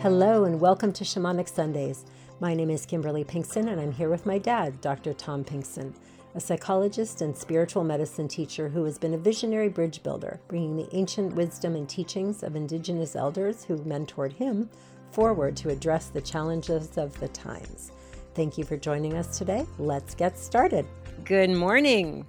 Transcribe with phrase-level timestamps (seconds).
[0.00, 2.04] Hello, and welcome to Shamanic Sundays.
[2.38, 5.14] My name is Kimberly Pinkson, and I'm here with my dad, Dr.
[5.14, 5.94] Tom Pinkson,
[6.34, 10.88] a psychologist and spiritual medicine teacher who has been a visionary bridge builder, bringing the
[10.94, 14.68] ancient wisdom and teachings of indigenous elders who mentored him
[15.12, 17.90] forward to address the challenges of the times.
[18.34, 19.64] Thank you for joining us today.
[19.78, 20.86] Let's get started.
[21.24, 22.26] Good morning.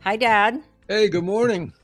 [0.00, 0.62] Hi, Dad.
[0.88, 1.74] Hey, good morning.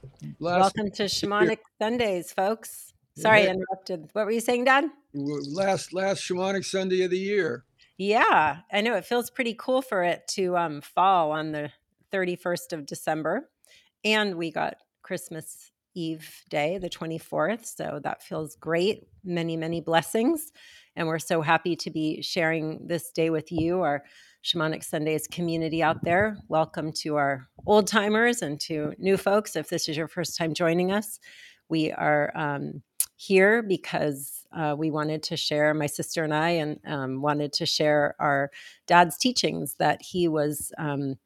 [0.41, 2.86] Last Welcome to Shamanic Sundays, folks.
[3.19, 4.11] Sorry, I interrupted.
[4.13, 4.87] What were you saying, Dad?
[5.15, 7.65] Last last shamanic Sunday of the year.
[7.99, 11.71] Yeah, I know it feels pretty cool for it to um, fall on the
[12.13, 13.49] 31st of December,
[14.05, 17.65] and we got Christmas Eve day, the 24th.
[17.65, 19.09] So that feels great.
[19.25, 20.53] Many, many blessings.
[20.95, 24.05] And we're so happy to be sharing this day with you, our
[24.45, 26.37] Shamanic Sundays community out there.
[26.49, 29.57] Welcome to our old timers and to new folks.
[29.57, 31.19] If this is your first time joining us,
[31.69, 32.83] we are um,
[33.17, 37.67] here because uh, we wanted to share, my sister and I, and um, wanted to
[37.67, 38.51] share our
[38.87, 41.17] dad's teachings that he was um,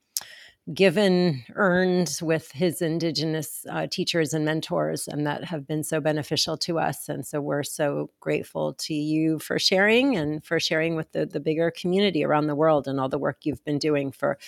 [0.73, 6.57] given, earned with his Indigenous uh, teachers and mentors, and that have been so beneficial
[6.59, 7.09] to us.
[7.09, 11.41] And so we're so grateful to you for sharing and for sharing with the, the
[11.41, 14.39] bigger community around the world and all the work you've been doing for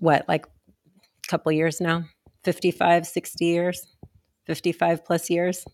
[0.00, 2.04] what, like a couple years now?
[2.42, 3.86] 55, 60 years,
[4.46, 5.64] 55 plus years.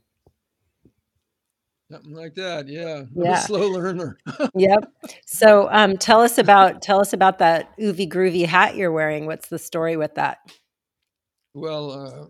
[1.91, 3.05] Something like that, yeah.
[3.17, 4.19] I'm a slow learner.
[4.55, 4.93] Yep.
[5.27, 9.27] So, um, tell us about tell us about that oovy groovy hat you're wearing.
[9.27, 10.39] What's the story with that?
[11.55, 12.27] Well, uh,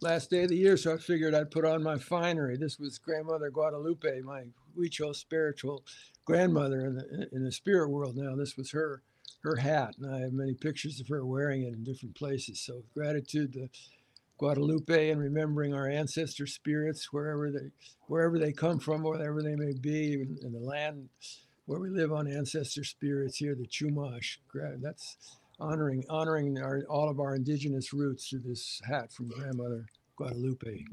[0.00, 2.56] last day of the year, so I figured I'd put on my finery.
[2.56, 4.44] This was grandmother Guadalupe, my
[4.76, 5.84] Huichol spiritual
[6.24, 8.16] grandmother in the in the spirit world.
[8.16, 9.02] Now, this was her
[9.42, 12.60] her hat, and I have many pictures of her wearing it in different places.
[12.60, 13.68] So, gratitude to
[14.38, 17.70] Guadalupe and remembering our ancestor spirits wherever they
[18.08, 21.08] wherever they come from, wherever they may be, in, in the land
[21.66, 24.38] where we live on ancestor spirits here, the Chumash.
[24.82, 25.16] That's
[25.60, 29.86] honoring honoring our, all of our indigenous roots through this hat from grandmother
[30.16, 30.84] Guadalupe.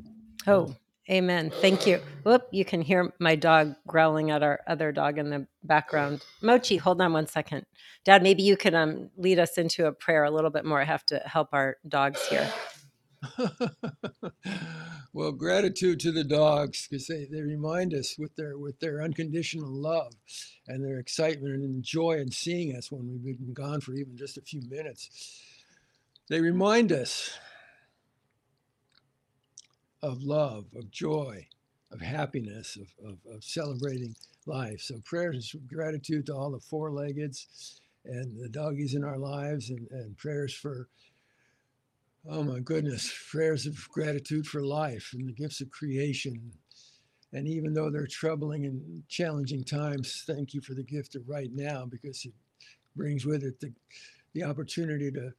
[0.48, 0.76] Oh,
[1.10, 1.52] amen.
[1.62, 2.00] Thank you.
[2.24, 6.24] Whoop, you can hear my dog growling at our other dog in the background.
[6.42, 7.66] Mochi, hold on one second.
[8.06, 10.82] Dad, maybe you can um, lead us into a prayer a little bit more.
[10.82, 12.48] I have to help our dogs here.
[15.14, 19.70] well, gratitude to the dogs because they, they remind us with their with their unconditional
[19.70, 20.14] love
[20.68, 24.38] and their excitement and joy in seeing us when we've been gone for even just
[24.38, 25.42] a few minutes.
[26.30, 27.38] They remind us
[30.02, 31.48] of love, of joy,
[31.92, 34.16] of happiness, of, of, of celebrating
[34.46, 34.82] life.
[34.82, 39.88] So prayers of gratitude to all the four-leggeds and the doggies in our lives and,
[39.92, 40.88] and prayers for
[42.30, 46.52] Oh my goodness, prayers of gratitude for life and the gifts of creation.
[47.34, 51.50] And even though they're troubling and challenging times, thank you for the gift of right
[51.52, 52.34] now because it
[52.96, 53.74] brings with it the,
[54.36, 55.32] the opportunity to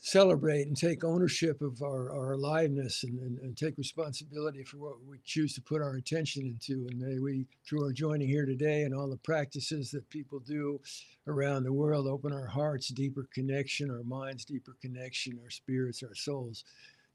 [0.00, 5.04] celebrate and take ownership of our, our aliveness and, and, and, take responsibility for what
[5.04, 6.86] we choose to put our attention into.
[6.88, 10.80] And may we, through our joining here today and all the practices that people do
[11.26, 16.14] around the world, open our hearts, deeper connection, our minds, deeper connection, our spirits, our
[16.14, 16.64] souls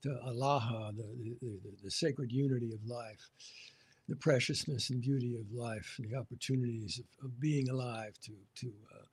[0.03, 3.29] to Allah, the, the, the, the sacred unity of life.
[4.09, 8.73] The preciousness and beauty of life, and the opportunities of, of being alive to, to
[8.93, 9.05] uh,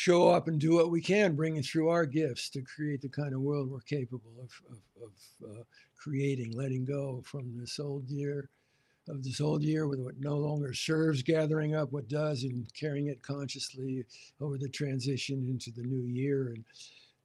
[0.00, 3.34] show up and do what we can, bringing through our gifts to create the kind
[3.34, 5.62] of world we're capable of, of, of uh,
[5.94, 8.48] creating, letting go from this old year,
[9.10, 13.08] of this old year with what no longer serves, gathering up what does and carrying
[13.08, 14.02] it consciously
[14.40, 16.64] over the transition into the new year and,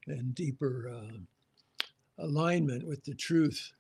[0.08, 3.72] and deeper uh, alignment with the truth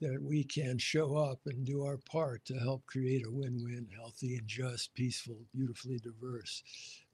[0.00, 4.36] that we can show up and do our part to help create a win-win, healthy
[4.36, 6.62] and just, peaceful, beautifully diverse.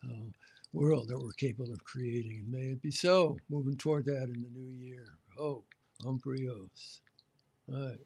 [0.04, 0.28] Uh,
[0.72, 2.42] world that we're capable of creating.
[2.44, 5.04] And may it be so, moving toward that in the new year.
[5.38, 5.64] Oh,
[6.04, 7.00] Umbrios.
[7.72, 7.98] All right.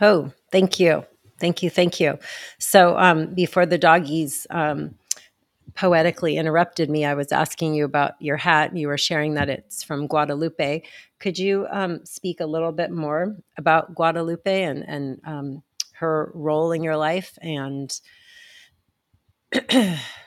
[0.00, 1.04] Oh, thank you.
[1.38, 1.70] Thank you.
[1.70, 2.18] Thank you.
[2.58, 4.94] So um, before the doggies um,
[5.74, 8.76] poetically interrupted me, I was asking you about your hat.
[8.76, 10.82] You were sharing that it's from Guadalupe.
[11.18, 15.62] Could you um, speak a little bit more about Guadalupe and, and um,
[15.94, 18.00] her role in your life and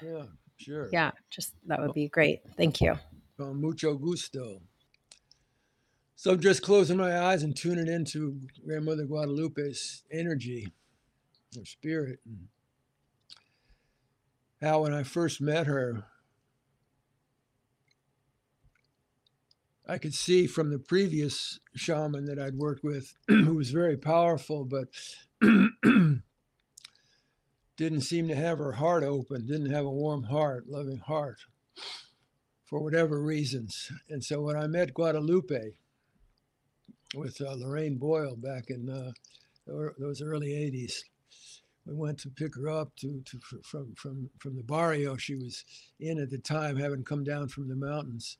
[0.02, 0.24] yeah
[0.60, 0.90] Sure.
[0.92, 2.42] Yeah, just that would be great.
[2.58, 3.00] Thank you.
[3.38, 4.62] Con mucho gusto.
[6.18, 10.68] So I'm just closing my eyes and tuning into Grandmother Guadalupe's energy,
[11.56, 12.20] her spirit.
[12.26, 12.50] And
[14.62, 16.04] how when I first met her,
[19.88, 24.66] I could see from the previous shaman that I'd worked with, who was very powerful,
[24.66, 24.90] but
[27.80, 31.38] didn't seem to have her heart open, didn't have a warm heart, loving heart
[32.66, 33.90] for whatever reasons.
[34.10, 35.76] And so when I met Guadalupe
[37.16, 39.12] with uh, Lorraine Boyle back in uh,
[39.98, 41.04] those early 80s,
[41.86, 45.64] we went to pick her up to, to from, from, from the barrio she was
[46.02, 48.40] in at the time, having come down from the mountains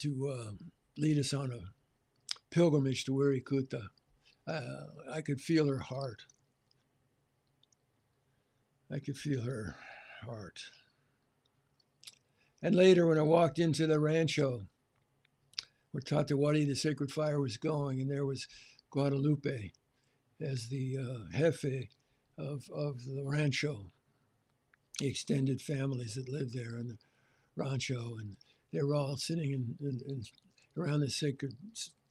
[0.00, 0.50] to uh,
[0.98, 3.84] lead us on a pilgrimage to Wirikuta.
[4.46, 4.60] Uh,
[5.10, 6.20] I could feel her heart.
[8.90, 9.76] I could feel her
[10.24, 10.60] heart.
[12.62, 14.66] And later, when I walked into the rancho
[15.92, 18.46] where Tatuari, the sacred fire, was going, and there was
[18.90, 19.72] Guadalupe
[20.40, 21.88] as the uh, jefe
[22.38, 23.86] of, of the rancho,
[24.98, 26.98] the extended families that lived there in the
[27.56, 28.36] rancho, and
[28.72, 30.22] they were all sitting in, in, in
[30.76, 31.54] around the sacred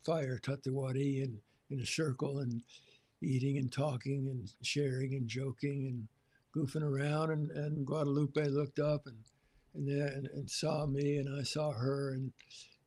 [0.04, 1.38] fire, Tatuari, and
[1.70, 2.62] in a circle and
[3.22, 6.08] eating and talking and sharing and joking and
[6.56, 7.32] goofing around.
[7.32, 9.18] And, and Guadalupe looked up and
[9.76, 12.32] and, then, and and saw me, and I saw her, and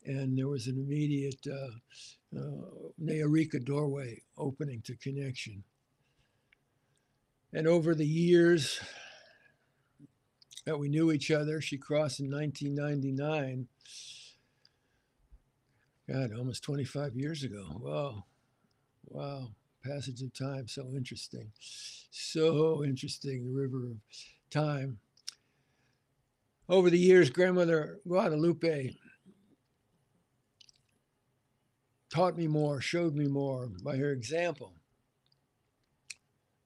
[0.04, 5.64] and there was an immediate uh, uh, doorway opening to connection.
[7.52, 8.80] And over the years
[10.64, 13.68] that we knew each other, she crossed in 1999.
[16.10, 17.64] God, almost 25 years ago.
[17.80, 18.24] Wow.
[19.06, 19.48] Wow.
[19.88, 21.50] Passage of time, so interesting.
[22.10, 23.96] So interesting, the river of
[24.50, 24.98] time
[26.68, 28.94] over the years, grandmother Guadalupe
[32.10, 34.74] taught me more, showed me more by her example,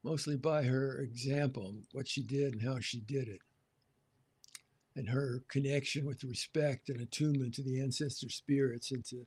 [0.02, 3.40] mostly by her example, what she did and how she did it,
[4.96, 9.24] and her connection with respect and attunement to the ancestor spirits and to,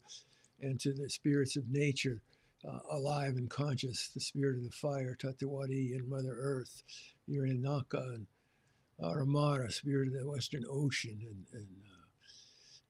[0.60, 2.22] and to the spirits of nature.
[2.68, 6.82] Uh, alive and conscious, the spirit of the fire, Tatuari and Mother Earth,
[7.30, 8.26] Yurinaka and
[9.00, 12.06] Aramara, spirit of the Western Ocean, and, and uh,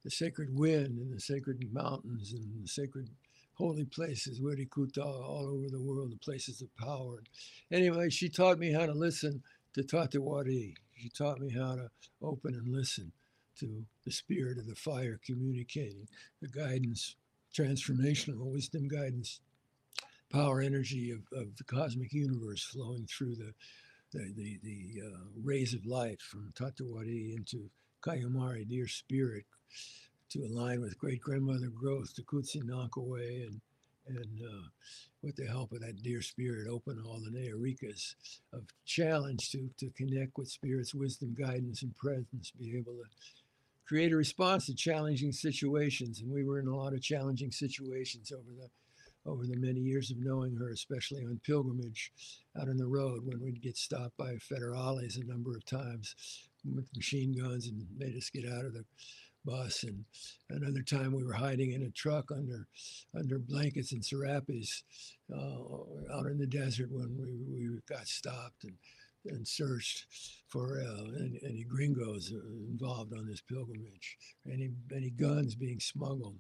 [0.06, 3.10] the sacred wind, and the sacred mountains, and the sacred
[3.56, 7.24] holy places, Wirikuta, all over the world, the places of power.
[7.72, 9.42] Anyway, she taught me how to listen
[9.74, 10.76] to Tatuari.
[10.96, 11.90] She taught me how to
[12.22, 13.12] open and listen
[13.60, 16.08] to the spirit of the fire communicating,
[16.42, 17.16] the guidance,
[17.54, 19.40] transformational wisdom guidance,
[20.32, 23.54] power energy of, of the cosmic universe flowing through the
[24.12, 27.70] the, the, the uh, rays of light from Tatuari into
[28.02, 29.44] Kauyumari, deer spirit,
[30.30, 33.62] to align with great grandmother growth to Kutsi Nakaway and
[34.08, 34.68] and uh,
[35.24, 38.14] with the help of that deer spirit, open all the Nayarikas
[38.54, 43.06] of challenge to, to connect with spirit's wisdom, guidance, and presence, be able to
[43.88, 46.22] create a response to challenging situations.
[46.22, 48.70] And we were in a lot of challenging situations over the
[49.26, 52.12] over the many years of knowing her, especially on pilgrimage
[52.60, 56.16] out on the road when we'd get stopped by federales a number of times
[56.74, 58.86] with machine guns and made us get out of the
[59.46, 59.84] bus.
[59.84, 60.06] And
[60.50, 62.68] another time we were hiding in a truck under
[63.18, 64.84] under blankets and serapes
[65.34, 68.64] uh, out in the desert when we, we got stopped.
[68.64, 68.74] And
[69.26, 70.06] and searched
[70.48, 72.40] for uh, any, any, gringos uh,
[72.70, 74.18] involved on this pilgrimage,
[74.52, 76.36] any any guns being smuggled,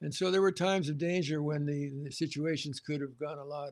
[0.00, 3.44] and so there were times of danger when the, the situations could have gone a
[3.44, 3.70] lot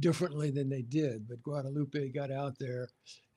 [0.00, 1.28] differently than they did.
[1.28, 2.88] But Guadalupe got out there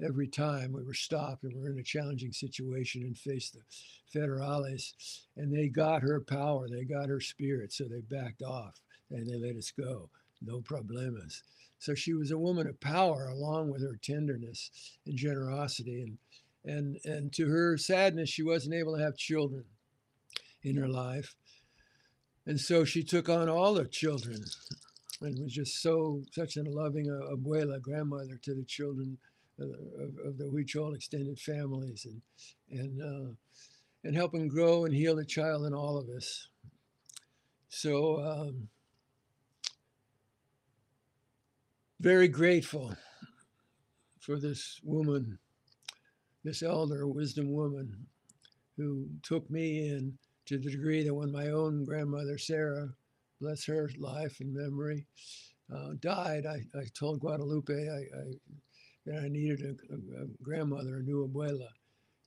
[0.04, 4.20] every time we were stopped and we were in a challenging situation and faced the
[4.20, 4.94] federales,
[5.38, 8.80] and they got her power, they got her spirit, so they backed off
[9.12, 10.10] and they let us go,
[10.42, 11.42] no problemas.
[11.82, 14.70] So she was a woman of power, along with her tenderness
[15.08, 16.04] and generosity.
[16.04, 16.18] And
[16.64, 19.66] and and to her sadness, she wasn't able to have children
[20.62, 21.34] in her life,
[22.46, 24.46] and so she took on all the children,
[25.22, 29.18] and was just so such a loving uh, abuela, grandmother to the children
[29.60, 29.70] of,
[30.24, 32.22] of the Huichol extended families, and
[32.80, 33.32] and uh,
[34.04, 36.48] and helping grow and heal the child in all of us.
[37.70, 38.22] So.
[38.22, 38.70] Um,
[42.02, 42.92] very grateful
[44.20, 45.38] for this woman,
[46.44, 47.96] this elder wisdom woman
[48.76, 50.18] who took me in
[50.48, 52.90] to the degree that when my own grandmother, Sarah,
[53.40, 55.06] bless her life and memory,
[55.72, 58.34] uh, died, I, I told Guadalupe I, I,
[59.06, 61.70] that I needed a, a, a, grandmother, a new abuela.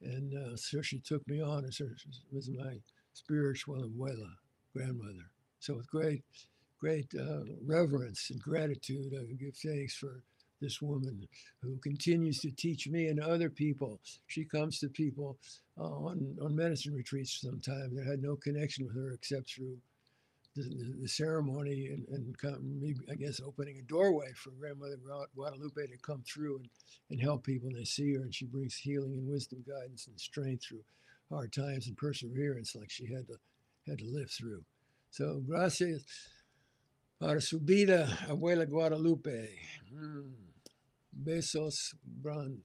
[0.02, 1.96] And uh, so she took me on as her,
[2.30, 2.76] was my
[3.12, 4.30] spiritual abuela,
[4.72, 5.30] grandmother.
[5.58, 6.22] So with great
[6.84, 9.14] great uh, reverence and gratitude.
[9.18, 10.20] I give thanks for
[10.60, 11.26] this woman
[11.62, 14.00] who continues to teach me and other people.
[14.26, 15.38] She comes to people
[15.80, 19.78] uh, on, on medicine retreats sometimes that had no connection with her except through
[20.56, 24.98] the, the ceremony and, and come, maybe, I guess, opening a doorway for Grandmother
[25.34, 26.68] Guadalupe to come through and,
[27.10, 27.70] and help people.
[27.70, 30.84] And they see her, and she brings healing and wisdom, guidance, and strength through
[31.30, 33.36] hard times and perseverance, like she had to
[33.86, 34.64] had to live through.
[35.10, 36.04] So, gracias
[37.24, 39.48] para su vida, Abuela Guadalupe.
[39.90, 40.34] Mm.
[41.10, 42.62] Besos, gran,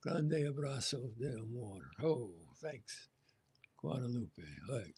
[0.00, 1.82] grande abrazo de amor.
[2.04, 2.30] Oh,
[2.62, 3.08] thanks,
[3.82, 4.44] Guadalupe.
[4.70, 4.94] Right.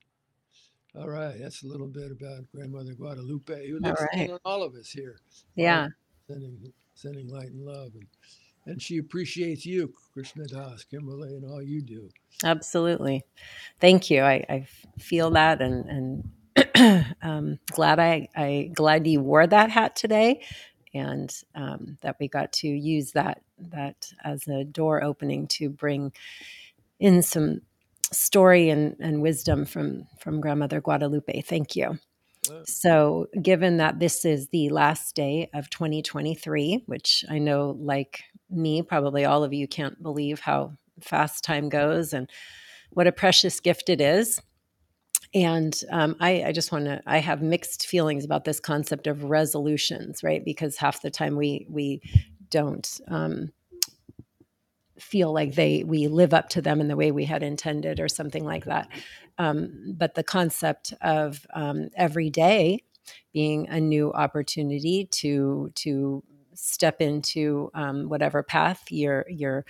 [0.94, 4.28] All right, that's a little bit about Grandmother Guadalupe, who lives right.
[4.28, 5.16] in all of us here.
[5.54, 5.88] Yeah.
[6.26, 7.92] Sending, sending light and love.
[7.94, 8.06] And,
[8.66, 12.10] and she appreciates you, Krishna Das, Kimberly, and all you do.
[12.44, 13.24] Absolutely.
[13.80, 14.22] Thank you.
[14.22, 14.66] I, I
[14.98, 16.30] feel that and, and
[17.22, 20.42] um, glad I, I glad you wore that hat today
[20.92, 26.12] and um, that we got to use that that as a door opening to bring
[26.98, 27.60] in some
[28.12, 31.42] story and, and wisdom from from grandmother guadalupe.
[31.42, 31.98] Thank you.
[32.64, 38.82] So given that this is the last day of 2023 which i know like me
[38.82, 42.28] probably all of you can't believe how fast time goes and
[42.90, 44.40] what a precious gift it is
[45.32, 49.24] and um, I, I, just want to i have mixed feelings about this concept of
[49.24, 50.44] resolutions right?
[50.44, 52.02] Because half the time we we
[52.50, 53.52] don't um,
[54.98, 58.08] feel like they we live up to them in the way we had intended or
[58.08, 58.88] something like that.
[59.38, 62.82] Um, but the concept of um, every day
[63.32, 66.22] being a new opportunity to to
[66.54, 69.64] step into um, whatever path you're you're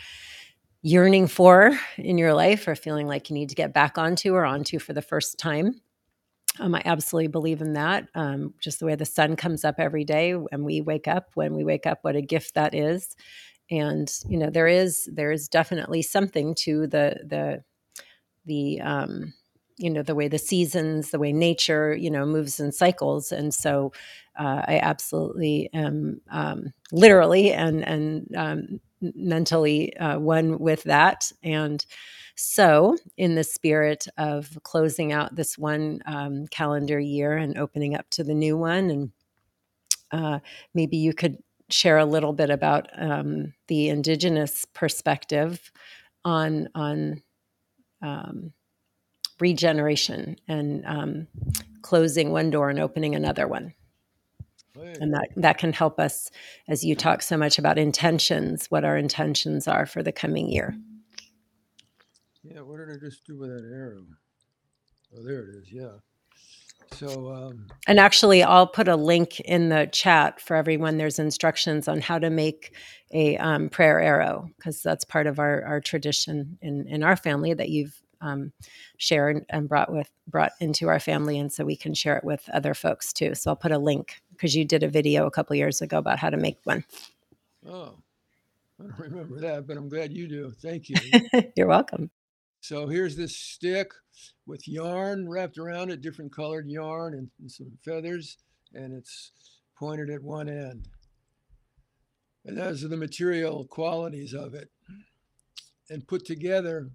[0.82, 4.44] yearning for in your life or feeling like you need to get back onto or
[4.44, 5.80] onto for the first time
[6.58, 8.08] um, I absolutely believe in that.
[8.14, 11.54] Um, just the way the sun comes up every day and we wake up, when
[11.54, 13.14] we wake up, what a gift that is
[13.70, 17.62] and you know there is there is definitely something to the the
[18.46, 19.32] the um,
[19.80, 23.32] you know the way the seasons the way nature you know moves in cycles.
[23.32, 23.92] And so
[24.38, 31.32] uh, i absolutely am um, literally and and um, mentally uh, one with that.
[31.42, 31.84] And
[32.36, 38.08] so in the spirit of closing out this one um, calendar year and opening up
[38.10, 39.10] to the new one and
[40.12, 40.40] uh,
[40.74, 41.38] maybe you could
[41.70, 45.70] share a little bit about um, the indigenous perspective
[46.24, 47.22] on on
[48.02, 48.52] um,
[49.40, 51.26] regeneration and um,
[51.82, 53.74] closing one door and opening another one.
[55.00, 56.30] And that, that can help us
[56.68, 60.74] as you talk so much about intentions, what our intentions are for the coming year.
[62.42, 64.04] Yeah, what did I just do with that arrow?
[65.14, 65.72] Oh, there it is.
[65.72, 65.98] Yeah.
[66.92, 70.98] So, um, and actually, I'll put a link in the chat for everyone.
[70.98, 72.74] There's instructions on how to make
[73.12, 77.54] a um, prayer arrow because that's part of our, our tradition in, in our family
[77.54, 78.52] that you've um,
[78.98, 82.48] shared and brought with brought into our family, and so we can share it with
[82.52, 83.34] other folks too.
[83.34, 86.18] So I'll put a link because you did a video a couple years ago about
[86.18, 86.84] how to make one.
[87.68, 87.94] Oh,
[88.78, 90.52] I don't remember that, but I'm glad you do.
[90.62, 90.96] Thank you.
[91.56, 92.10] You're welcome.
[92.62, 93.92] So here's this stick
[94.46, 98.36] with yarn wrapped around it, different colored yarn and, and some feathers,
[98.74, 99.32] and it's
[99.76, 100.88] pointed at one end.
[102.44, 104.70] And those are the material qualities of it.
[105.88, 106.90] And put together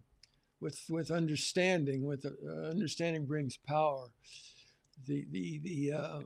[0.62, 4.08] with, with understanding, with uh, understanding brings power.
[5.06, 6.20] The, the, the uh,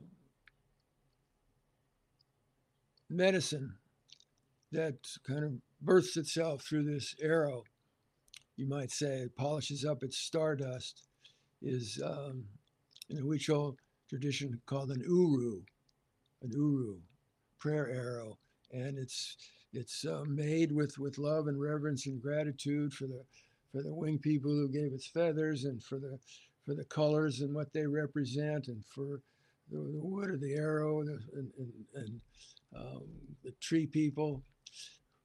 [3.08, 3.74] medicine
[4.72, 4.94] that
[5.26, 7.64] kind of births itself through this arrow
[8.60, 11.04] you might say, it polishes up its stardust,
[11.62, 12.44] is um,
[13.08, 13.74] in a Huichol
[14.10, 15.62] tradition called an uru,
[16.42, 16.98] an uru,
[17.58, 18.38] prayer arrow,
[18.70, 19.38] and it's
[19.72, 23.24] it's uh, made with with love and reverence and gratitude for the
[23.72, 26.18] for the wing people who gave its feathers and for the
[26.66, 29.22] for the colors and what they represent and for
[29.70, 31.50] the, the wood of the arrow and, and,
[31.94, 32.20] and
[32.76, 33.02] um,
[33.42, 34.42] the tree people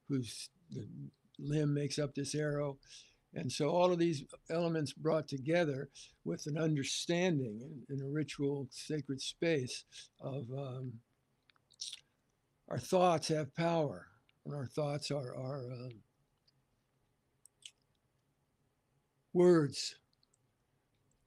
[0.07, 0.49] whose
[1.39, 2.77] limb makes up this arrow.
[3.33, 5.89] And so all of these elements brought together
[6.23, 7.59] with an understanding
[7.89, 9.83] in, in a ritual sacred space
[10.21, 10.93] of um,
[12.69, 14.07] our thoughts have power
[14.45, 15.89] and our thoughts are, are uh,
[19.35, 19.95] words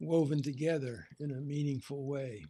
[0.01, 2.43] woven together in a meaningful way.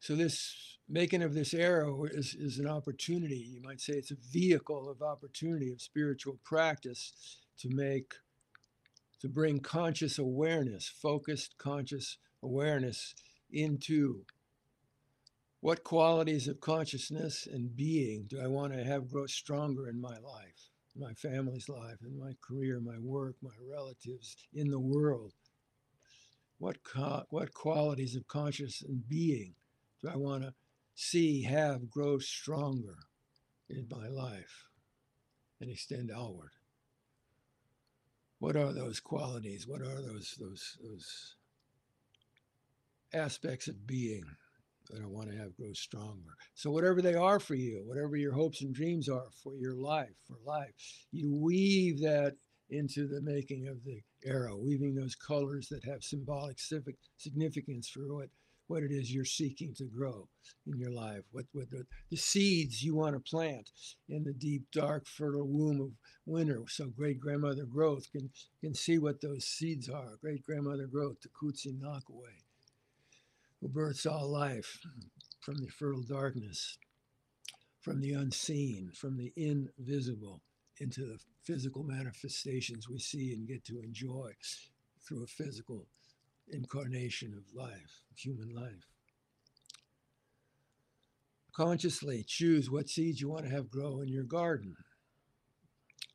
[0.00, 3.36] So this making of this arrow is, is an opportunity.
[3.36, 7.12] You might say it's a vehicle of opportunity of spiritual practice
[7.60, 8.14] to make,
[9.20, 13.14] to bring conscious awareness, focused conscious awareness
[13.52, 14.24] into
[15.60, 20.18] what qualities of consciousness and being do I want to have grow stronger in my
[20.18, 20.55] life,
[20.98, 25.32] my family's life, and my career, my work, my relatives, in the world.
[26.58, 29.54] what co- what qualities of conscious and being
[30.02, 30.54] do I want to
[30.94, 32.96] see, have, grow stronger
[33.70, 34.68] in my life
[35.60, 36.52] and extend outward?
[38.38, 39.66] What are those qualities?
[39.68, 41.36] What are those those those
[43.12, 44.24] aspects of being
[44.90, 46.34] that I want to have grow stronger?
[46.54, 50.14] So whatever they are for you, whatever your hopes and dreams are for your life,
[50.26, 50.72] for life,
[51.12, 52.34] you weave that
[52.70, 58.02] into the making of the arrow, weaving those colors that have symbolic civic significance for
[58.12, 58.28] what
[58.68, 60.28] what it is you're seeking to grow
[60.66, 63.70] in your life, what, what the, the seeds you want to plant
[64.08, 65.90] in the deep, dark, fertile womb of
[66.24, 66.62] winter.
[66.68, 68.28] So great grandmother growth can,
[68.60, 70.18] can see what those seeds are.
[70.20, 72.42] Great grandmother growth, the Kutsi Nakaway,
[73.60, 74.78] who births all life
[75.40, 76.78] from the fertile darkness,
[77.80, 80.42] from the unseen, from the invisible
[80.78, 84.32] into the physical manifestations we see and get to enjoy
[85.06, 85.86] through a physical
[86.48, 88.86] incarnation of life, human life.
[91.54, 94.76] Consciously choose what seeds you want to have grow in your garden.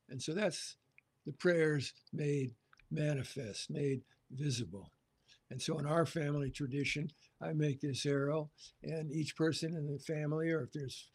[0.10, 0.76] And so that's
[1.26, 2.52] the prayers made
[2.92, 4.92] manifest, made visible.
[5.52, 7.10] And so in our family tradition,
[7.42, 8.50] I make this arrow,
[8.84, 11.08] and each person in the family, or if there's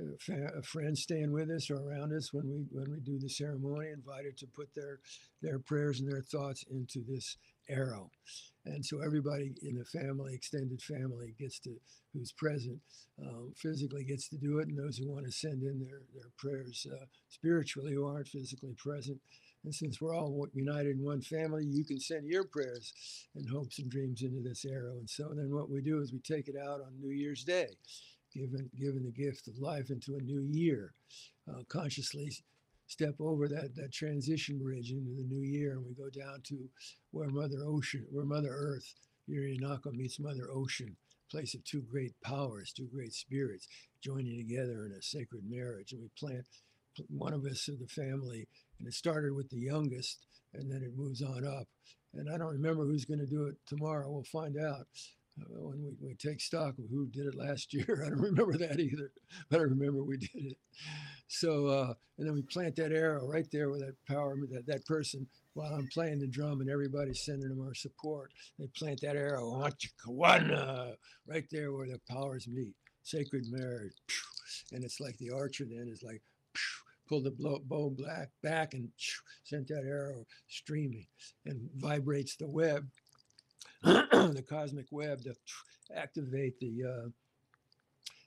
[0.00, 3.28] uh, a friend staying with us or around us when we when we do the
[3.28, 5.00] ceremony, invited to put their
[5.42, 7.36] their prayers and their thoughts into this
[7.70, 8.10] arrow.
[8.66, 11.70] And so everybody in the family, extended family, gets to
[12.12, 12.78] who's present
[13.26, 16.30] um, physically gets to do it, and those who want to send in their their
[16.36, 19.20] prayers uh, spiritually who aren't physically present.
[19.64, 22.94] And since we're all united in one family, you can send your prayers
[23.34, 24.92] and hopes and dreams into this arrow.
[24.92, 27.68] And so then what we do is we take it out on New Year's Day,
[28.34, 30.94] given given the gift of life into a new year,
[31.48, 32.32] uh, consciously
[32.90, 36.68] step over that that transition bridge into the new year, and we go down to
[37.12, 38.94] where Mother Ocean, where Mother Earth,
[39.28, 40.96] Yurinaka meets Mother Ocean,
[41.30, 43.68] place of two great powers, two great spirits
[44.02, 46.44] joining together in a sacred marriage, and we plant
[47.08, 48.48] one of us of the family,
[48.78, 51.68] and it started with the youngest, and then it moves on up.
[52.14, 54.10] And I don't remember who's going to do it tomorrow.
[54.10, 54.86] We'll find out
[55.48, 58.02] when we, we take stock of who did it last year.
[58.04, 59.12] I don't remember that either,
[59.50, 60.58] but I remember we did it.
[61.28, 64.84] So, uh, and then we plant that arrow right there with that power, that, that
[64.86, 68.32] person, while I'm playing the drum and everybody's sending them our support.
[68.58, 69.60] They plant that arrow,
[71.26, 72.74] right there where the powers meet.
[73.02, 73.94] Sacred marriage.
[74.72, 76.22] And it's like the archer then is like,
[77.08, 78.88] pull the bow black back and
[79.42, 81.06] sent that arrow streaming
[81.44, 82.86] and vibrates the web
[83.82, 85.34] the cosmic web to
[85.94, 87.08] activate the uh,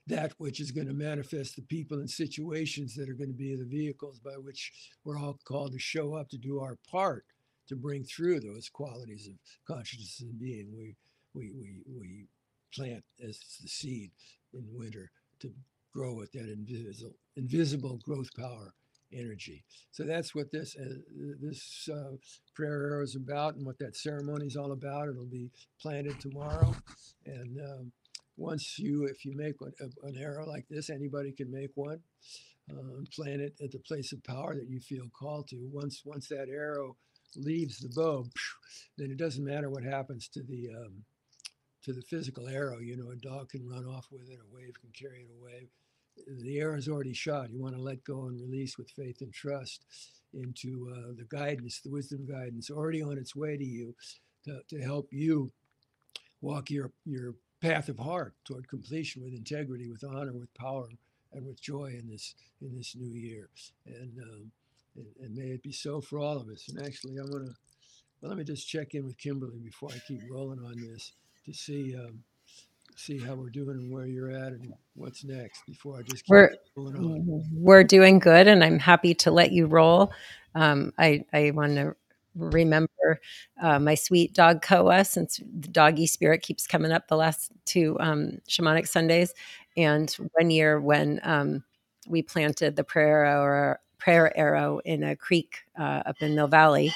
[0.07, 3.55] that which is going to manifest the people and situations that are going to be
[3.55, 4.71] the vehicles by which
[5.05, 7.25] we're all called to show up to do our part
[7.67, 9.35] to bring through those qualities of
[9.65, 10.73] consciousness and being.
[10.75, 10.95] We
[11.33, 12.25] we we we
[12.73, 14.11] plant as the seed
[14.53, 15.51] in winter to
[15.93, 18.73] grow with that invisible invisible growth power
[19.13, 19.63] energy.
[19.91, 20.95] So that's what this uh,
[21.41, 22.17] this uh,
[22.55, 25.09] prayer arrow is about, and what that ceremony is all about.
[25.09, 26.75] It'll be planted tomorrow,
[27.25, 27.91] and um,
[28.37, 29.73] once you, if you make one,
[30.03, 31.99] an arrow like this, anybody can make one.
[32.71, 35.57] Uh, plant it at the place of power that you feel called to.
[35.71, 36.95] Once once that arrow
[37.35, 38.25] leaves the bow,
[38.97, 41.03] then it doesn't matter what happens to the um,
[41.83, 42.79] to the physical arrow.
[42.79, 45.69] You know, a dog can run off with it, a wave can carry it away
[46.41, 47.51] the arrow is already shot.
[47.51, 49.85] You want to let go and release with faith and trust
[50.33, 53.95] into uh, the guidance, the wisdom guidance already on its way to you
[54.45, 55.51] to, to help you
[56.41, 60.87] walk your, your path of heart toward completion with integrity, with honor, with power,
[61.33, 63.49] and with joy in this in this new year.
[63.87, 64.51] And um,
[64.95, 66.69] and, and, may it be so for all of us.
[66.69, 67.55] And actually, I'm gonna
[68.21, 71.13] well, let me just check in with Kimberly before I keep rolling on this
[71.45, 72.23] to see um,
[72.97, 76.29] see how we're doing and where you're at and what's next before I just keep
[76.29, 77.43] we're, going on.
[77.51, 80.11] We're doing good, and I'm happy to let you roll.
[80.55, 81.95] Um, I, I want to
[82.35, 83.19] remember
[83.61, 87.97] uh, my sweet dog Koa, since the doggy spirit keeps coming up the last two
[87.99, 89.33] um, shamanic Sundays.
[89.75, 91.63] And one year when um,
[92.07, 96.93] we planted the prayer arrow, prayer arrow in a creek uh, up in Mill Valley,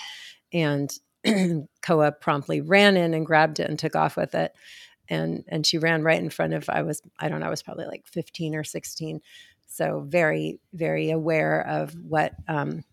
[0.53, 0.91] and
[1.81, 4.53] Koa promptly ran in and grabbed it and took off with it
[5.09, 7.63] and and she ran right in front of I was I don't know I was
[7.63, 9.21] probably like 15 or 16
[9.67, 12.83] so very very aware of what um,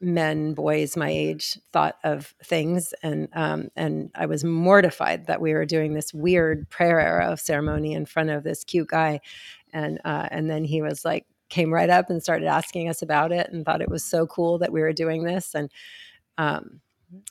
[0.00, 2.94] men boys my age thought of things.
[3.02, 7.92] And um, and I was mortified that we were doing this weird prayer arrow ceremony
[7.92, 9.20] in front of this cute guy.
[9.72, 13.32] And uh, and then he was like came right up and started asking us about
[13.32, 15.54] it and thought it was so cool that we were doing this.
[15.54, 15.70] And
[16.38, 16.80] um,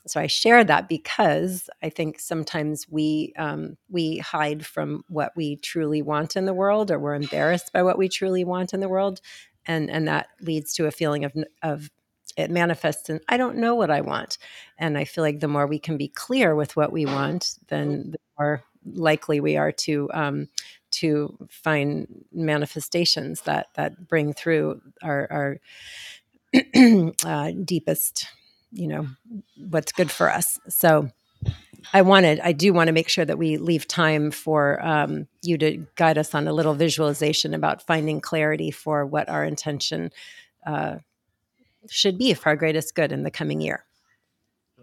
[0.06, 5.56] so I share that because I think sometimes we um, we hide from what we
[5.56, 8.88] truly want in the world, or we're embarrassed by what we truly want in the
[8.88, 9.20] world,
[9.66, 11.90] and and that leads to a feeling of of
[12.36, 14.38] it manifests in I don't know what I want,
[14.78, 18.12] and I feel like the more we can be clear with what we want, then
[18.12, 20.48] the more likely we are to um,
[20.92, 25.60] to find manifestations that that bring through our, our
[27.24, 28.26] uh, deepest
[28.76, 29.06] you know
[29.70, 31.08] what's good for us so
[31.92, 35.56] i wanted i do want to make sure that we leave time for um, you
[35.58, 40.10] to guide us on a little visualization about finding clarity for what our intention
[40.66, 40.96] uh,
[41.88, 43.84] should be for our greatest good in the coming year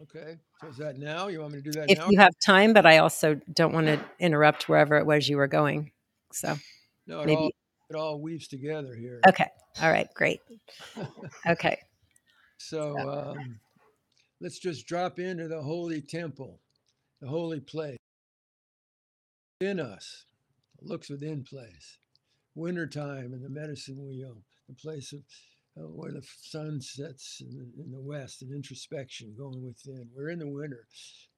[0.02, 0.38] Okay.
[0.60, 1.28] So is that now?
[1.28, 2.08] You want me to do that if now?
[2.10, 5.48] you have time but i also don't want to interrupt wherever it was you were
[5.48, 5.92] going
[6.32, 6.56] so
[7.06, 7.52] no, it maybe- all
[7.90, 9.22] it all weaves together here.
[9.28, 9.48] okay
[9.82, 10.40] all right great
[11.48, 11.78] okay
[12.58, 13.60] So um,
[14.42, 16.60] let's just drop into the holy temple,
[17.22, 17.98] the holy place.
[19.60, 20.26] In us,
[20.82, 21.98] looks within place.
[22.56, 25.22] Wintertime and the medicine wheel, the place of
[25.76, 30.08] uh, where the sun sets in the, in the west and introspection going within.
[30.16, 30.86] We're in the winter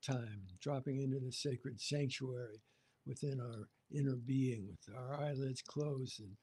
[0.05, 2.62] time, dropping into the sacred sanctuary
[3.05, 6.36] within our inner being with our eyelids closed and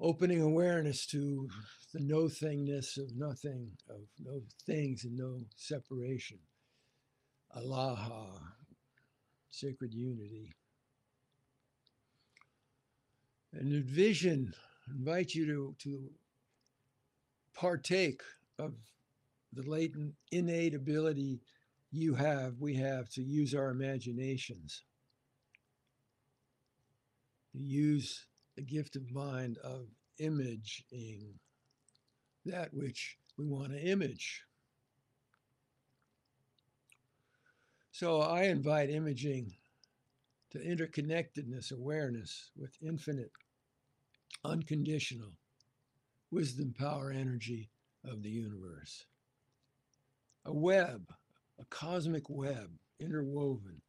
[0.00, 1.48] opening awareness to
[1.92, 6.38] the no thingness of nothing, of no things and no separation.
[7.56, 8.26] Alaha,
[9.50, 10.52] sacred unity.
[13.52, 14.52] And envision,
[14.90, 16.10] invite you to, to
[17.54, 18.20] partake
[18.58, 18.74] of
[19.52, 21.40] the latent, innate ability
[21.92, 24.82] you have, we have to use our imaginations,
[27.52, 28.26] to use
[28.56, 29.86] the gift of mind of
[30.18, 31.34] imaging
[32.44, 34.42] that which we want to image.
[37.90, 39.52] So I invite imaging
[40.50, 43.32] to interconnectedness awareness with infinite,
[44.44, 45.32] unconditional
[46.30, 47.70] wisdom, power, energy
[48.04, 49.06] of the universe.
[50.44, 51.08] A web,
[51.58, 53.80] a cosmic web interwoven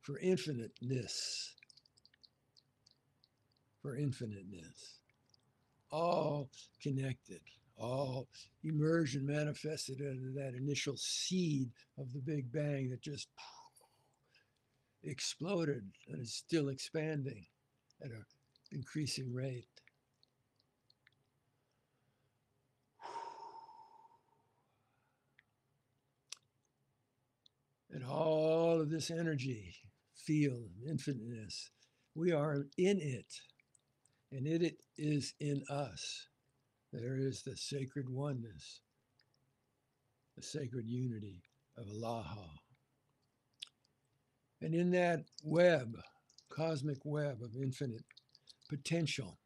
[0.00, 1.54] for infiniteness
[3.84, 5.00] for infiniteness,
[5.90, 6.48] all
[6.82, 7.42] connected,
[7.76, 8.26] all
[8.62, 11.68] emerged and manifested into that initial seed
[11.98, 13.28] of the Big Bang that just
[15.02, 17.44] exploded and is still expanding
[18.02, 18.24] at an
[18.72, 19.68] increasing rate.
[27.90, 29.74] And all of this energy,
[30.16, 31.70] field, infiniteness,
[32.14, 33.26] we are in it
[34.34, 36.26] and it is in us.
[36.92, 38.80] There is the sacred oneness,
[40.36, 41.42] the sacred unity
[41.78, 42.48] of Allaha.
[44.60, 45.96] And in that web,
[46.50, 48.04] cosmic web of infinite
[48.68, 49.38] potential,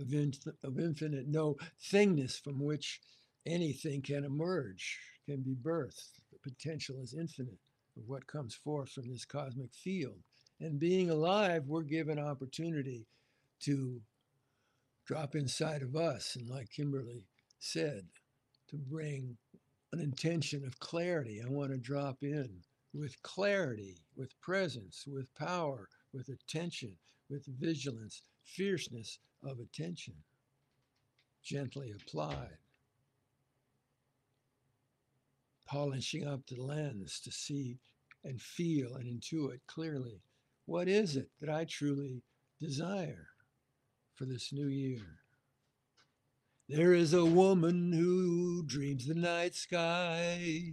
[0.00, 0.32] of, in,
[0.64, 1.56] of infinite no
[1.92, 3.00] thingness from which
[3.46, 6.10] anything can emerge, can be birthed.
[6.32, 7.58] The potential is infinite
[7.96, 10.18] of what comes forth from this cosmic field.
[10.60, 13.06] And being alive, we're given opportunity
[13.60, 14.00] to
[15.06, 16.36] drop inside of us.
[16.36, 17.24] And like Kimberly
[17.58, 18.06] said,
[18.68, 19.36] to bring
[19.92, 21.40] an intention of clarity.
[21.44, 22.60] I want to drop in
[22.92, 26.96] with clarity, with presence, with power, with attention,
[27.30, 30.14] with vigilance, fierceness of attention,
[31.42, 32.58] gently applied.
[35.66, 37.78] Polishing up the lens to see
[38.24, 40.20] and feel and intuit clearly
[40.66, 42.22] what is it that I truly
[42.60, 43.28] desire
[44.18, 45.20] for this new year.
[46.68, 50.72] There is a woman who dreams the night sky.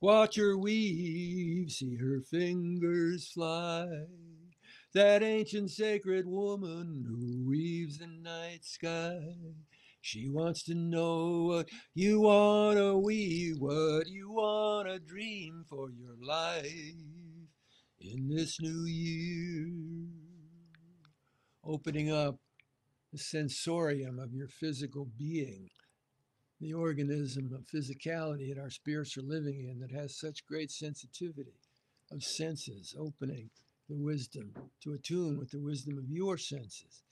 [0.00, 3.88] Watch her weave, see her fingers fly.
[4.94, 9.34] That ancient sacred woman who weaves the night sky.
[10.00, 15.90] She wants to know what you want to weave, what you want to dream for
[15.90, 16.64] your life
[18.00, 19.74] in this new year.
[21.64, 22.38] Opening up
[23.16, 25.70] the sensorium of your physical being,
[26.60, 31.58] the organism of physicality that our spirits are living in that has such great sensitivity
[32.12, 33.48] of senses, opening
[33.88, 34.52] the wisdom
[34.82, 37.04] to attune with the wisdom of your senses,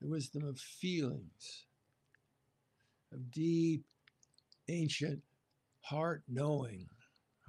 [0.00, 1.66] the wisdom of feelings,
[3.12, 3.84] of deep,
[4.68, 5.20] ancient
[5.82, 6.88] heart knowing,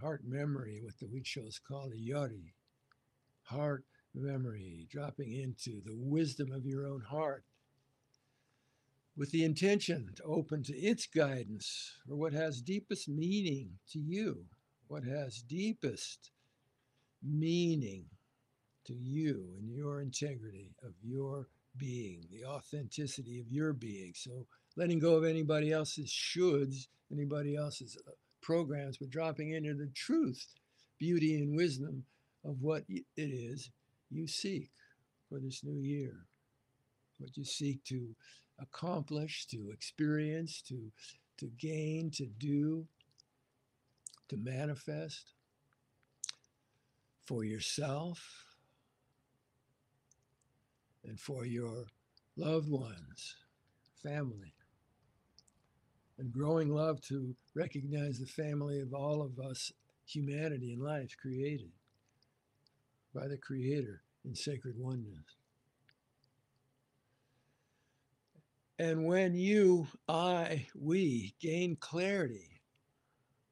[0.02, 2.52] heart memory, what the Huichols call the yari,
[3.44, 7.46] heart memory, dropping into the wisdom of your own heart
[9.20, 14.46] with the intention to open to its guidance for what has deepest meaning to you,
[14.88, 16.32] what has deepest
[17.22, 18.06] meaning
[18.86, 24.14] to you and your integrity of your being, the authenticity of your being.
[24.16, 29.92] So letting go of anybody else's shoulds, anybody else's uh, programs, but dropping into the
[29.94, 30.48] truth,
[30.98, 32.06] beauty, and wisdom
[32.46, 33.70] of what it is
[34.10, 34.70] you seek
[35.28, 36.26] for this new year,
[37.20, 38.16] what you seek to
[38.60, 40.92] accomplish, to experience, to,
[41.38, 42.86] to gain, to do,
[44.30, 45.34] to manifest
[47.26, 48.46] for yourself
[51.06, 51.86] and for your
[52.36, 53.36] loved ones,
[54.02, 54.54] family.
[56.18, 59.72] And growing love to recognize the family of all of us,
[60.06, 61.72] humanity and life created
[63.14, 65.39] by the Creator in sacred oneness.
[68.80, 72.62] And when you, I, we gain clarity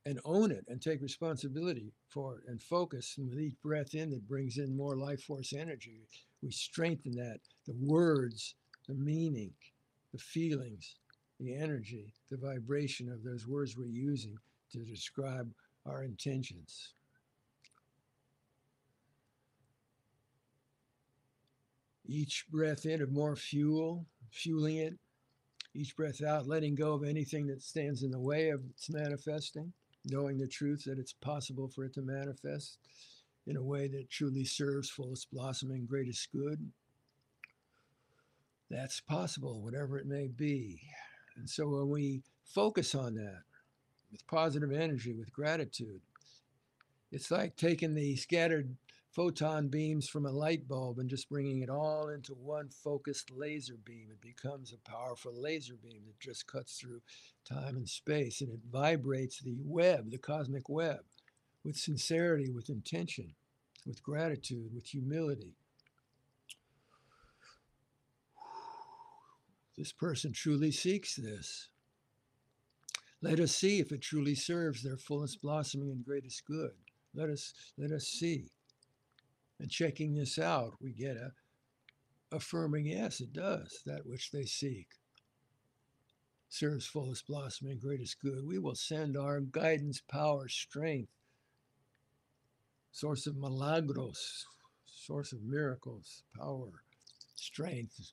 [0.06, 4.10] and own it and take responsibility for it and focus, and with each breath in
[4.12, 6.08] that brings in more life force energy,
[6.42, 8.56] we strengthen that the words,
[8.88, 9.52] the meaning,
[10.14, 10.96] the feelings,
[11.42, 14.38] the energy, the vibration of those words we're using
[14.72, 15.52] to describe
[15.86, 16.94] our intentions.
[22.06, 24.98] Each breath in of more fuel, fueling it.
[25.78, 29.72] Each breath out, letting go of anything that stands in the way of its manifesting,
[30.06, 32.80] knowing the truth that it's possible for it to manifest
[33.46, 36.72] in a way that truly serves fullest blossoming, greatest good.
[38.72, 40.82] That's possible, whatever it may be.
[41.36, 43.44] And so when we focus on that
[44.12, 46.02] with positive energy, with gratitude,
[47.12, 48.76] it's like taking the scattered
[49.18, 53.74] photon beams from a light bulb and just bringing it all into one focused laser
[53.84, 54.10] beam.
[54.12, 57.02] It becomes a powerful laser beam that just cuts through
[57.44, 61.00] time and space and it vibrates the web, the cosmic web,
[61.64, 63.34] with sincerity, with intention,
[63.88, 65.56] with gratitude, with humility.
[69.76, 71.70] This person truly seeks this.
[73.24, 76.74] Let us see if it truly serves their fullest blossoming and greatest good.
[77.16, 78.52] Let us let us see.
[79.60, 81.32] And checking this out, we get a
[82.32, 84.88] affirming, yes, it does, that which they seek.
[86.50, 88.46] Serves fullest blossom blossoming, greatest good.
[88.46, 91.12] We will send our guidance, power, strength,
[92.92, 94.46] source of milagros,
[94.86, 96.84] source of miracles, power,
[97.36, 98.12] strength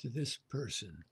[0.00, 1.04] to this person,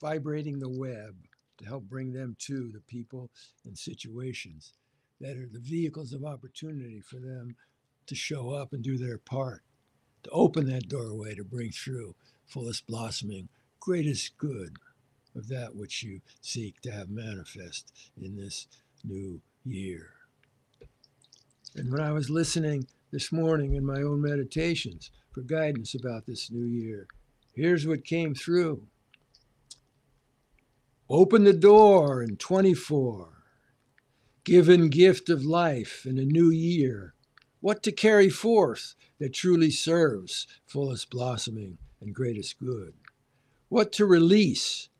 [0.00, 1.16] vibrating the web
[1.58, 3.30] to help bring them to the people
[3.64, 4.72] and situations
[5.20, 7.56] that are the vehicles of opportunity for them
[8.06, 9.62] to show up and do their part,
[10.22, 12.14] to open that doorway to bring through
[12.46, 13.48] fullest blossoming,
[13.80, 14.76] greatest good
[15.36, 18.66] of that which you seek to have manifest in this
[19.04, 20.10] new year.
[21.76, 26.50] And when I was listening this morning in my own meditations for guidance about this
[26.50, 27.06] new year,
[27.52, 28.82] here's what came through.
[31.10, 33.28] Open the door in 24,
[34.44, 37.14] given gift of life in a new year
[37.64, 42.92] what to carry forth that truly serves fullest blossoming and greatest good,
[43.70, 44.90] what to release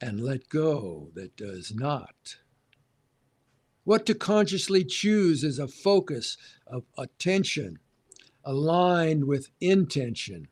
[0.00, 2.38] and let go that does not,
[3.84, 7.78] what to consciously choose as a focus of attention
[8.42, 10.48] aligned with intention,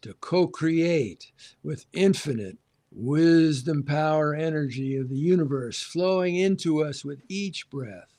[0.00, 1.32] to co create
[1.64, 2.58] with infinite
[2.92, 8.14] wisdom, power, energy of the universe flowing into us with each breath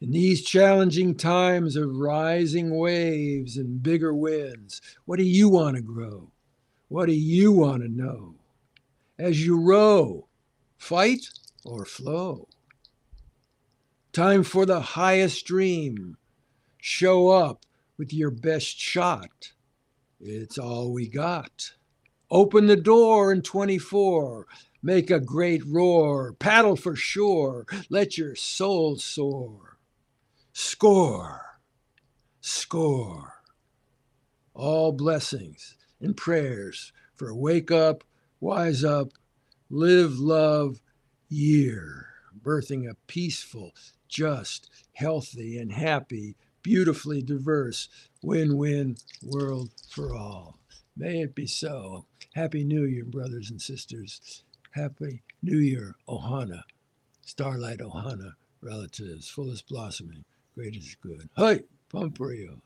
[0.00, 5.82] in these challenging times of rising waves and bigger winds, what do you want to
[5.82, 6.30] grow?
[6.88, 8.34] What do you want to know?
[9.18, 10.28] As you row,
[10.76, 11.28] fight
[11.64, 12.48] or flow?
[14.12, 16.16] Time for the highest dream.
[16.80, 17.64] Show up
[17.96, 19.52] with your best shot.
[20.20, 21.72] It's all we got.
[22.30, 24.46] Open the door in 24.
[24.82, 26.34] Make a great roar.
[26.34, 27.66] Paddle for shore.
[27.88, 29.73] Let your soul soar.
[30.56, 31.58] Score,
[32.40, 33.42] score.
[34.54, 38.04] All blessings and prayers for wake up,
[38.38, 39.08] wise up,
[39.68, 40.80] live love
[41.28, 42.06] year,
[42.40, 43.72] birthing a peaceful,
[44.06, 47.88] just, healthy, and happy, beautifully diverse
[48.22, 50.60] win win world for all.
[50.96, 52.06] May it be so.
[52.36, 54.44] Happy New Year, brothers and sisters.
[54.70, 56.62] Happy New Year, Ohana,
[57.22, 61.28] Starlight Ohana relatives, fullest blossoming greatest good.
[61.36, 61.60] Hi,
[61.92, 62.60] Pomperios.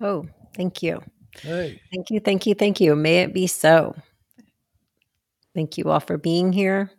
[0.00, 1.00] Oh, thank you.
[1.40, 1.80] Hey.
[1.92, 2.96] Thank you, thank you, thank you.
[2.96, 3.94] May it be so.
[5.54, 6.90] Thank you all for being here.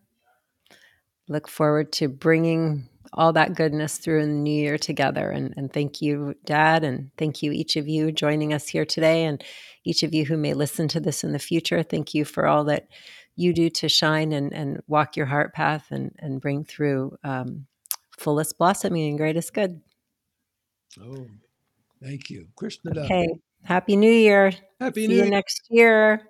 [1.27, 5.29] Look forward to bringing all that goodness through in the new year together.
[5.29, 6.83] And, and thank you, Dad.
[6.83, 9.23] And thank you, each of you joining us here today.
[9.25, 9.43] And
[9.83, 11.83] each of you who may listen to this in the future.
[11.83, 12.87] Thank you for all that
[13.35, 17.65] you do to shine and, and walk your heart path and, and bring through um,
[18.19, 19.81] fullest blossoming and greatest good.
[21.01, 21.27] Oh,
[22.03, 22.47] thank you.
[22.55, 22.91] Krishna.
[23.01, 23.27] Okay.
[23.63, 24.53] Happy New Year.
[24.79, 25.29] Happy See New you Year.
[25.29, 26.21] next year.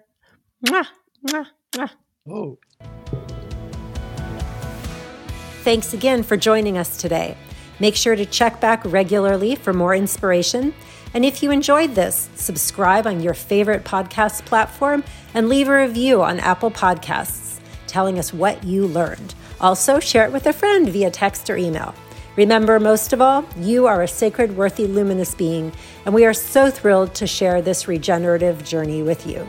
[0.65, 0.87] Mwah,
[1.27, 1.89] mwah, mwah.
[2.29, 2.57] Oh.
[5.63, 7.37] Thanks again for joining us today.
[7.79, 10.73] Make sure to check back regularly for more inspiration.
[11.13, 16.21] And if you enjoyed this, subscribe on your favorite podcast platform and leave a review
[16.21, 19.33] on Apple Podcasts telling us what you learned.
[19.61, 21.93] Also, share it with a friend via text or email.
[22.35, 25.73] Remember, most of all, you are a sacred, worthy, luminous being,
[26.05, 29.45] and we are so thrilled to share this regenerative journey with you.